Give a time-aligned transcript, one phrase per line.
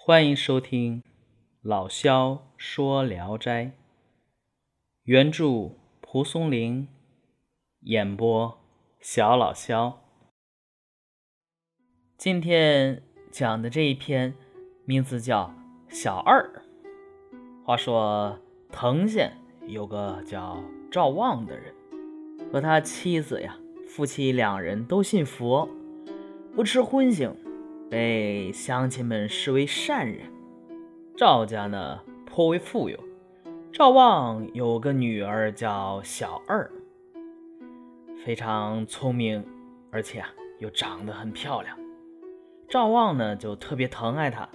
[0.00, 1.02] 欢迎收听
[1.60, 3.64] 老萧说《聊斋》，
[5.02, 6.88] 原著蒲松龄，
[7.80, 8.58] 演播
[9.00, 10.00] 小老萧。
[12.16, 14.32] 今天讲的这一篇
[14.86, 15.52] 名字叫
[15.94, 16.48] 《小二》。
[17.66, 18.38] 话说
[18.70, 19.36] 藤县
[19.66, 21.74] 有个叫赵旺的人，
[22.50, 25.68] 和他妻子呀，夫妻两人都信佛，
[26.54, 27.34] 不吃荤腥。
[27.90, 30.30] 被乡亲们视为善人。
[31.16, 32.98] 赵家呢颇为富有。
[33.72, 36.70] 赵望有个女儿叫小二，
[38.24, 39.44] 非常聪明，
[39.90, 41.76] 而且啊又长得很漂亮。
[42.68, 44.48] 赵望呢就特别疼爱她。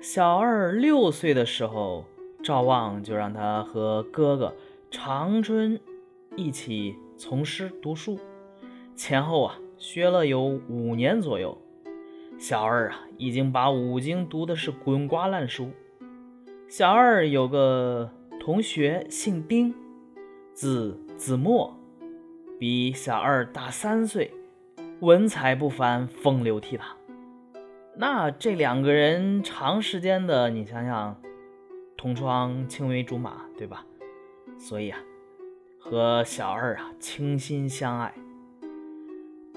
[0.00, 2.04] 小二六岁的时候，
[2.42, 4.54] 赵望就让她和哥哥
[4.90, 5.78] 长春
[6.36, 8.18] 一起从师读书，
[8.96, 11.56] 前后啊学了有五年左右。
[12.38, 15.72] 小二啊，已经把五经读的是滚瓜烂熟。
[16.68, 19.74] 小二有个同学姓丁，
[20.54, 21.76] 字子墨，
[22.56, 24.32] 比小二大三岁，
[25.00, 26.82] 文采不凡，风流倜傥。
[27.96, 31.20] 那这两个人长时间的，你想想，
[31.96, 33.84] 同窗青梅竹马，对吧？
[34.56, 35.00] 所以啊，
[35.80, 38.14] 和小二啊倾心相爱。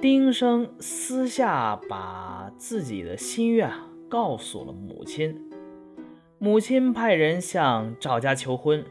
[0.01, 3.71] 丁生私下把自己的心愿
[4.09, 5.39] 告诉了母亲，
[6.39, 8.83] 母亲派人向赵家求婚。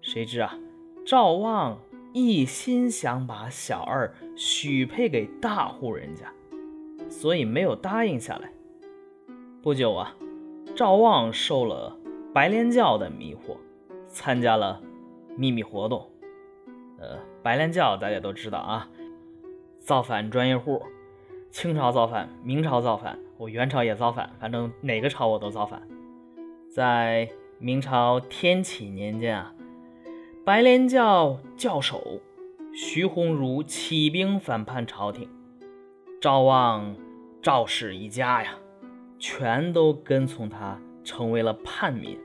[0.00, 0.56] 谁知啊，
[1.04, 1.80] 赵旺
[2.12, 6.32] 一心想把小二许配给大户人家，
[7.10, 8.52] 所以没有答应下来。
[9.60, 10.14] 不久啊，
[10.76, 11.98] 赵旺受了
[12.32, 13.56] 白莲教的迷惑，
[14.06, 14.80] 参加了
[15.36, 16.08] 秘密活动。
[17.00, 18.88] 呃，白莲教大家都知道啊。
[19.88, 20.82] 造反专业户，
[21.50, 25.80] 清朝造反，明朝造反，我元朝也造反，反正哪个朝我都造反。
[26.68, 27.26] 在
[27.58, 29.54] 明朝天启年间啊，
[30.44, 32.20] 白莲教教首
[32.74, 35.26] 徐鸿儒起兵反叛朝廷，
[36.20, 36.94] 赵望、
[37.40, 38.58] 赵氏一家呀，
[39.18, 42.18] 全都跟从他，成为了叛民。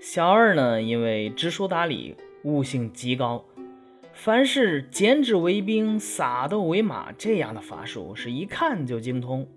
[0.00, 3.44] 小二呢，因为知书达理，悟性极高。
[4.12, 9.48] 凡是剪纸为兵、撒豆为马这样的法术，是一看就精通。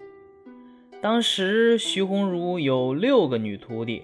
[1.02, 4.04] 当时徐鸿儒有六个女徒弟，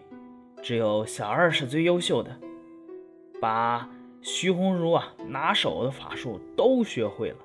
[0.62, 2.38] 只有小二是最优秀的，
[3.40, 3.90] 把
[4.22, 7.38] 徐鸿儒啊拿手的法术都学会了。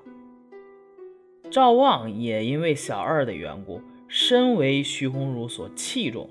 [1.49, 6.29] 赵旺也因为小二的缘故，深为徐鸿儒所器重，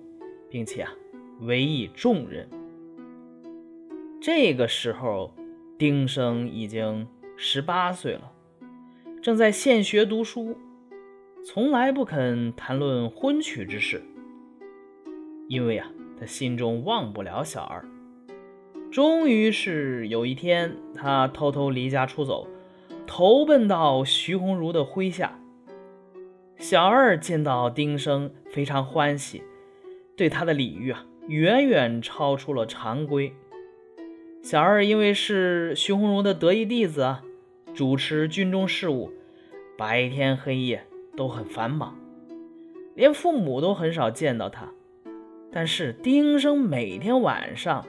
[0.51, 0.93] 并且啊
[1.41, 2.49] 委以重任。
[4.21, 5.35] 这个时候。
[5.79, 7.07] 丁生已经
[7.37, 8.33] 十八岁了，
[9.21, 10.57] 正在现学读书，
[11.45, 14.03] 从来不肯谈论婚娶之事，
[15.49, 15.87] 因为啊，
[16.19, 17.85] 他心中忘不了小二。
[18.91, 22.49] 终于是有一天，他偷偷离家出走，
[23.07, 25.39] 投奔到徐鸿儒的麾下。
[26.57, 29.43] 小二见到丁生，非常欢喜，
[30.17, 33.35] 对他的礼遇啊，远远超出了常规。
[34.47, 37.25] 小二因为是徐鸿儒的得意弟子啊，
[37.75, 39.11] 主持军中事务，
[39.77, 40.85] 白天黑夜
[41.17, 41.97] 都很繁忙，
[42.95, 44.69] 连父母都很少见到他。
[45.51, 47.85] 但是丁生每天晚上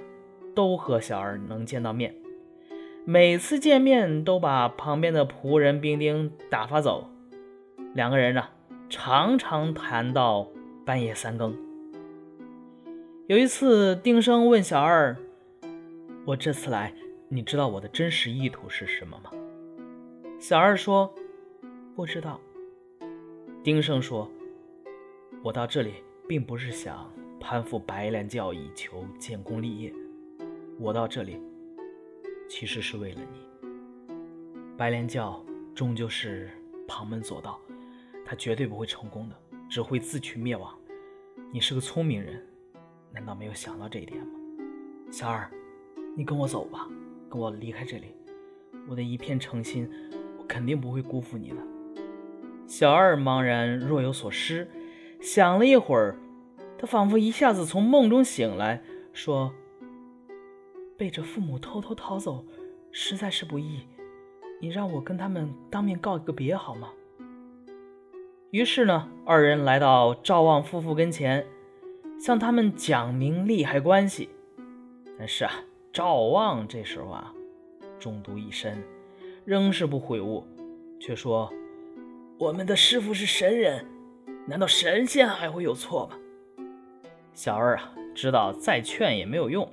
[0.56, 2.16] 都和小二能见到面，
[3.06, 7.08] 每次见面都把旁边的仆人兵丁打发走，
[7.94, 8.46] 两个人呢
[8.90, 10.48] 常常谈到
[10.84, 11.56] 半夜三更。
[13.28, 15.16] 有一次，丁生问小二。
[16.28, 16.94] 我这次来，
[17.30, 19.32] 你知道我的真实意图是什么吗？
[20.42, 21.16] 小二说
[21.96, 22.38] ：“不知道。”
[23.64, 24.30] 丁生说
[25.42, 29.94] ：“我到这里并不是想攀附白莲教以求建功立业，
[30.78, 31.42] 我到这里
[32.50, 33.78] 其实是为了你。
[34.76, 35.42] 白莲教
[35.74, 36.50] 终究是
[36.90, 37.58] 旁门左道，
[38.26, 39.36] 他绝对不会成功的，
[39.70, 40.78] 只会自取灭亡。
[41.54, 42.46] 你是个聪明人，
[43.14, 44.34] 难道没有想到这一点吗？
[45.10, 45.50] 小二。”
[46.18, 46.88] 你跟我走吧，
[47.30, 48.08] 跟我离开这里。
[48.90, 49.88] 我的一片诚心，
[50.40, 51.58] 我肯定不会辜负你的。
[52.66, 54.68] 小二茫然若有所失，
[55.22, 56.18] 想了一会儿，
[56.76, 58.82] 他仿佛一下子从梦中醒来，
[59.14, 59.54] 说
[60.98, 62.44] ：“背着父母偷偷逃走，
[62.92, 63.82] 实在是不易。
[64.60, 66.90] 你让我跟他们当面告个别好吗？”
[68.50, 71.46] 于是呢，二人来到赵旺夫妇跟前，
[72.20, 74.30] 向他们讲明利害关系。
[75.20, 75.52] 但是啊。
[75.98, 77.34] 赵望这时候啊，
[77.98, 78.84] 中毒已深，
[79.46, 80.46] 仍是不悔悟，
[81.00, 81.52] 却说
[82.38, 83.84] ：“我们的师傅是神人，
[84.46, 86.16] 难道神仙还会有错吗？
[87.34, 89.68] 小二啊，知道再劝也没有用，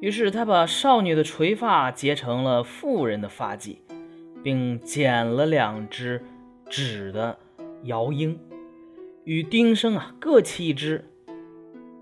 [0.00, 3.76] 于是他把少女的垂发结成了妇人的发髻，
[4.42, 6.24] 并剪了两只
[6.70, 7.38] 纸的
[7.82, 8.40] 摇鹰，
[9.24, 11.04] 与丁生啊各起一只。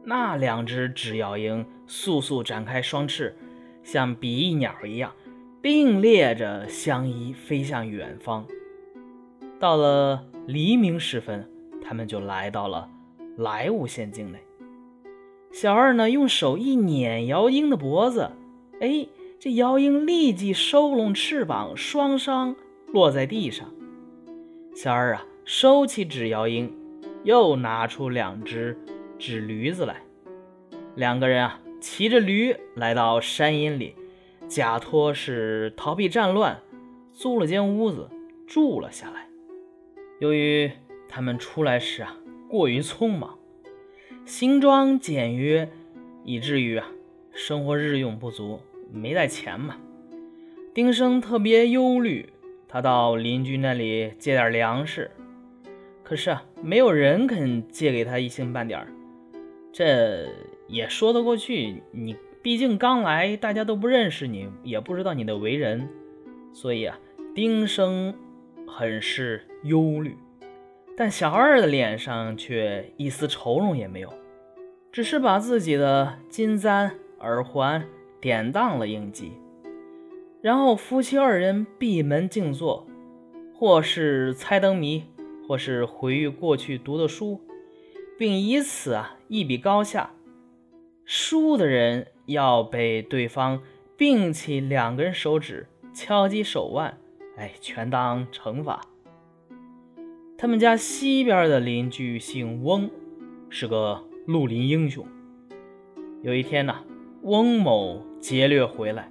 [0.05, 3.37] 那两只纸摇鹰速速展开双翅，
[3.83, 5.13] 像比翼鸟一样，
[5.61, 8.47] 并列着相依飞向远方。
[9.59, 11.49] 到了黎明时分。
[11.85, 12.89] 他们就来到了
[13.37, 14.39] 莱芜县境内。
[15.51, 18.31] 小二呢，用手一捻姚鹰的脖子，
[18.81, 19.09] 哎，
[19.41, 22.55] 这姚鹰立即收拢翅膀，双双
[22.87, 23.69] 落在地上。
[24.77, 26.73] 小二啊，收起纸姚鹰，
[27.25, 28.79] 又拿出两只
[29.19, 29.97] 纸驴子来。
[30.95, 33.97] 两个人啊，骑着驴来到山阴里，
[34.47, 36.61] 假托是逃避战乱，
[37.13, 38.09] 租了间屋子
[38.47, 39.27] 住了下来。
[40.21, 40.71] 由于
[41.09, 42.17] 他们出来时啊，
[42.49, 43.37] 过于匆忙，
[44.25, 45.69] 行装简约，
[46.23, 46.87] 以至于啊，
[47.33, 48.61] 生活日用不足，
[48.93, 49.77] 没带钱嘛。
[50.73, 52.33] 丁生特别忧虑，
[52.69, 55.11] 他到邻居那里借点粮食，
[56.05, 58.87] 可是啊，没有人肯借给他一星半点儿。
[59.73, 60.29] 这
[60.73, 65.87] 也说得过去，你毕竟刚来，大家都不认识你，也不知道你的为人，
[66.51, 66.99] 所以啊，
[67.35, 68.15] 丁生
[68.67, 70.17] 很是忧虑。
[70.97, 74.11] 但小二的脸上却一丝愁容也没有，
[74.91, 76.91] 只是把自己的金簪、
[77.21, 77.85] 耳环
[78.19, 79.33] 典当了应急，
[80.41, 82.87] 然后夫妻二人闭门静坐，
[83.55, 85.05] 或是猜灯谜，
[85.47, 87.43] 或是回忆过去读的书，
[88.19, 90.15] 并以此啊一比高下。
[91.05, 93.63] 输的人要被对方
[93.97, 96.99] 并起两根手指，敲击手腕，
[97.37, 98.81] 哎，全当惩罚。
[100.39, 102.91] 他们家西边的邻居姓翁，
[103.49, 105.07] 是个绿林英雄。
[106.23, 106.85] 有一天呢，
[107.23, 109.11] 翁某劫掠回来，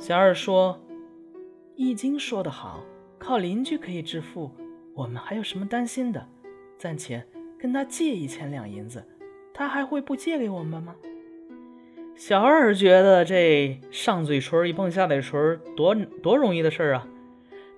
[0.00, 0.80] 小二说
[1.76, 2.82] ：“易经说得好，
[3.18, 4.50] 靠邻居可以致富，
[4.94, 6.28] 我们还有什么担心的？
[6.78, 7.24] 暂且
[7.58, 9.04] 跟他借一千两银子，
[9.56, 10.94] 他还会不借给我们吗？”
[12.14, 17.06] 小二觉得这上嘴唇一碰下嘴唇，多多容易的事儿啊！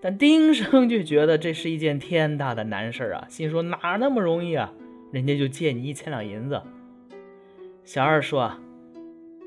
[0.00, 4.72] 但丁生就觉得这是一件天大的难事儿啊，心说哪那么容易啊？
[5.10, 6.62] 人家就借你一千两银子。
[7.84, 8.60] 小二说啊，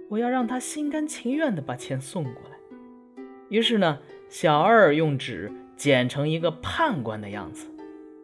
[0.09, 3.23] 我要让他心甘情愿的把钱送过来。
[3.47, 7.67] 于是呢，小二用纸剪成一个判官的样子，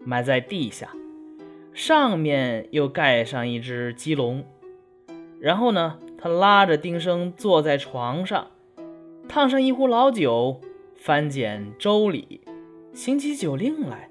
[0.03, 0.89] 埋在地下，
[1.77, 4.43] 上面又盖上一只鸡笼。
[5.39, 8.47] 然后呢，他拉着丁生坐在床上，
[9.29, 10.59] 烫上一壶老酒。
[10.95, 12.41] 翻检周礼，
[12.91, 14.09] 行起酒令来，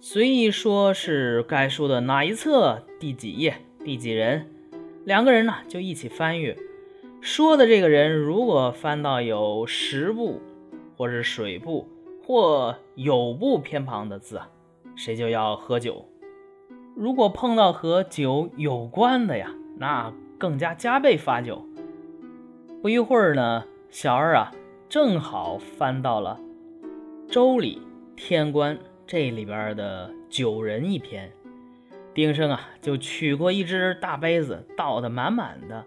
[0.00, 4.50] 随意说是该书的哪一册、第几页、第几人，
[5.04, 6.56] 两个人呢就一起翻阅。
[7.20, 10.40] 说的这个人如果翻到有十部，
[10.96, 11.86] 或是水部，
[12.26, 14.40] 或有部偏旁的字，
[14.96, 16.08] 谁就要喝酒。
[16.94, 21.66] 如果碰到和酒有关的呀，那更加加倍罚酒。
[22.80, 24.52] 不一会儿呢，小二啊。
[24.86, 26.38] 正好翻到了
[27.32, 27.78] 《周礼·
[28.14, 28.76] 天官》
[29.08, 31.32] 这里边的酒人一篇，
[32.12, 35.84] 丁生啊就取过一只大杯子，倒得满满的，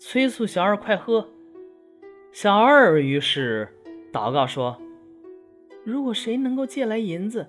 [0.00, 1.28] 催促小二快喝。
[2.32, 3.68] 小二于是
[4.12, 4.76] 祷告说
[5.84, 7.46] ：“如果谁能够借来银子，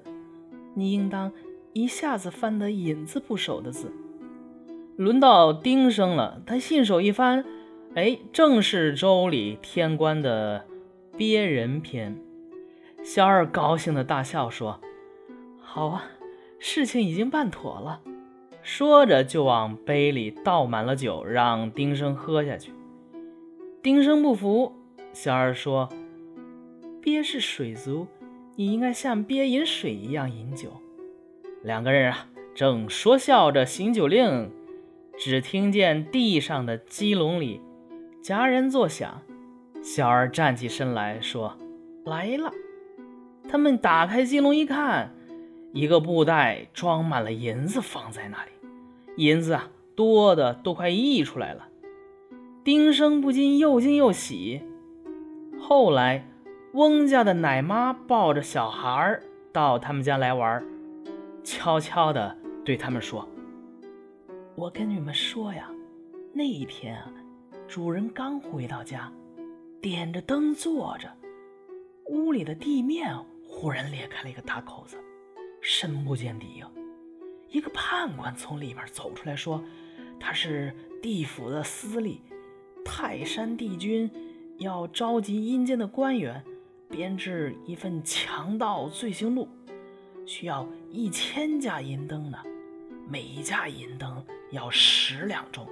[0.76, 1.32] 你应当
[1.74, 3.92] 一下子翻得引字不守的字。”
[4.98, 7.46] 轮到丁生了，他信手一翻，
[7.96, 10.66] 哎，正是《周礼·天官》的。
[11.18, 12.18] 鳖人篇，
[13.04, 14.80] 小二高兴的大笑说
[15.60, 16.06] ：“好啊，
[16.60, 18.00] 事情已经办妥了。”
[18.64, 22.72] 说着就往杯里倒满了酒，让丁生喝下去。
[23.84, 24.72] 丁生不服，
[25.12, 25.90] 小二说
[27.04, 28.08] ：“鳖是水族，
[28.56, 30.70] 你应该像鳖饮水一样饮酒。”
[31.62, 34.50] 两个人啊，正说笑着行酒令，
[35.18, 37.62] 只听见地上的鸡笼里
[38.24, 39.22] 戛然作响。
[39.82, 41.58] 小二站起身来说
[42.06, 42.52] ：“来了。”
[43.50, 45.14] 他们打开鸡笼一看，
[45.74, 48.52] 一个布袋装满了银子放在那里，
[49.16, 51.68] 银子啊多的都快溢出来了。
[52.64, 54.62] 丁生不禁又惊又喜。
[55.58, 56.26] 后来，
[56.74, 59.20] 翁家的奶妈抱着小孩
[59.52, 60.64] 到他们家来玩，
[61.44, 63.28] 悄悄地对他们说
[64.56, 65.70] ：“我跟你们说呀，
[66.34, 67.12] 那一天啊，
[67.68, 69.12] 主人刚回到家。”
[69.82, 71.10] 点着灯坐着，
[72.08, 73.18] 屋里的地面
[73.48, 74.98] 忽然裂开了一个大口子，
[75.62, 76.70] 深不见底呀！
[77.48, 79.64] 一个判官从里面走出来说
[80.20, 82.22] ：“他是地府的司隶，
[82.84, 84.12] 泰山帝君
[84.58, 86.44] 要召集阴间的官员，
[86.90, 89.48] 编制一份强盗罪行录，
[90.30, 92.38] 需要一千架银灯呢，
[93.08, 95.68] 每一架银灯要十两重，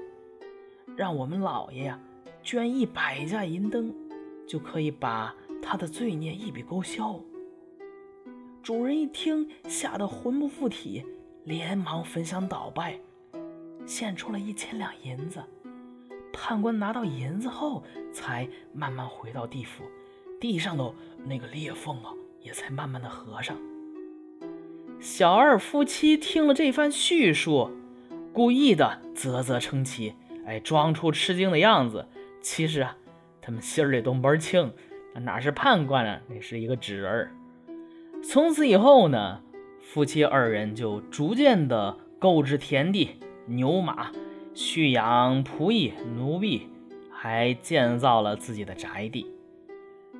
[0.96, 2.00] 让我们老爷呀
[2.42, 3.94] 捐一百架银灯，
[4.48, 7.20] 就可以把他的罪孽一笔勾销。”
[8.64, 11.06] 主人一听，吓得魂不附体。
[11.44, 13.00] 连忙焚香祷拜，
[13.86, 15.40] 献出了一千两银子。
[16.34, 19.84] 判官拿到银子后，才慢慢回到地府，
[20.42, 22.12] 地上的那个裂缝啊，
[22.42, 23.56] 也才慢慢的合上。
[25.00, 27.72] 小二夫妻听了这番叙述，
[28.34, 30.13] 故意的啧啧称奇，
[30.46, 32.08] 哎，装出吃惊的样子。
[32.42, 32.98] 其实啊，
[33.39, 34.74] 他们心里都门清，
[35.13, 37.32] 那哪是判官啊，那是一个纸人儿。
[38.24, 39.42] 从此以后呢？
[39.82, 43.12] 夫妻二人就逐渐的购置田地、
[43.46, 44.12] 牛马，
[44.54, 46.68] 蓄养仆役、奴婢，
[47.10, 49.25] 还建造了自己的宅地。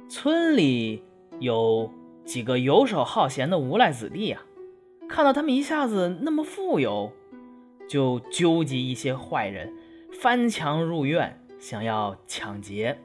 [0.07, 1.03] 村里
[1.39, 1.91] 有
[2.24, 4.41] 几个游手好闲的无赖子弟啊，
[5.07, 7.11] 看到他们一下子那么富有，
[7.89, 9.73] 就纠集一些坏人，
[10.11, 12.99] 翻墙入院，想要抢劫。